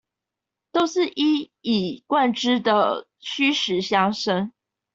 [0.71, 4.51] 都是一以貫之的虛實相生